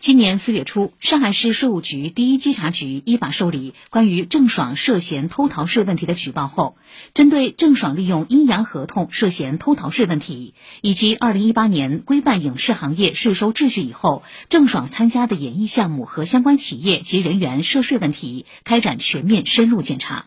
[0.00, 6.76] 今年四月初，上海市税务局第一稽查局依法受理关于郑爽涉嫌偷逃税问题的举报后，
[7.14, 20.26] 针对郑爽利用阴阳合同涉嫌偷逃税问题，以及二零一八年规范影视行业税收秩序以后，郑爽参加的演艺项目和相关企业及人员涉税问题，开展全面深入检查。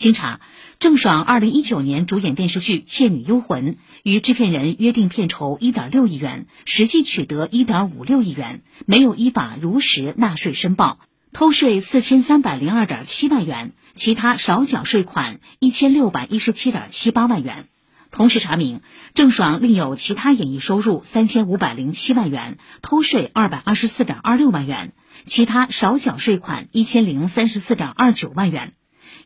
[0.00, 0.40] 经查，
[0.78, 11.00] 郑爽二零一九年主演电视剧《倩女幽魂》，与制片人约定片酬一点六亿元，实际取得一点五六亿元，没有依法如实纳税申报，
[11.34, 17.68] 偷税四千三百零二点七万元，其他少缴税款一千六百一十七点七八万元。
[18.10, 18.80] 同时查明，
[19.12, 24.94] 郑爽另有其他演艺收入三千五百零七万元，偷税二百二十四点二六万元，
[25.26, 28.72] 其他少缴税款一千零三十四点二九万元。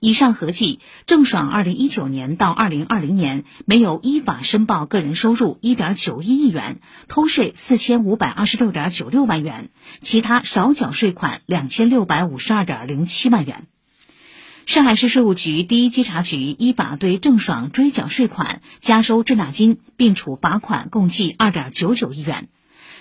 [0.04, 13.64] 以上合计，郑爽二零一九年到二零二零年没有依法申报个人收入一点九一亿元，偷税四千五百二十六点九六万元，其他少缴税款两千六百五十二点零七万元。
[14.66, 22.48] 上海市税务局第一稽查局依法对郑爽追缴税款、加收滞纳金，并处罚款共计二点九九亿元。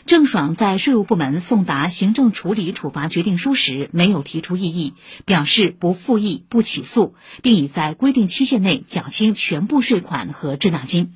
[0.05, 4.93] 郑爽在税务部门送达行政处理处罚决定书时，没有提出异议，
[5.25, 11.13] 表示不复议、不起诉，并已在规定期限内缴清全部税款和滞纳金。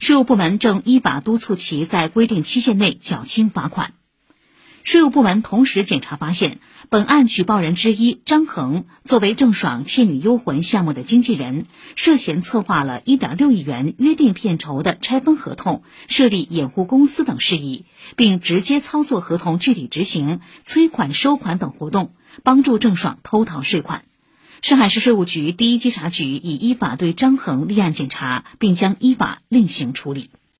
[0.00, 3.92] 税务部门正依法督促其在规定期限内缴清罚款。
[4.84, 6.58] 税务部门同时检查发现，
[6.90, 17.84] 本案举报人之一张恒作为郑爽《倩女幽魂》项目的经纪人，涉嫌策划了1.6亿元约定片酬的拆分合同、设立掩护公司等事宜，
[18.16, 24.04] 并直接操作合同具体执行、催款收款等活动，帮助郑爽偷逃税款。
[24.62, 30.30] 上海市税务局第一稽查局已依法对张恒立案检查，并将依法另行处理。